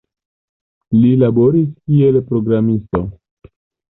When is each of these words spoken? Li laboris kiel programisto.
Li 1.01 1.09
laboris 1.23 1.67
kiel 1.73 2.17
programisto. 2.31 3.03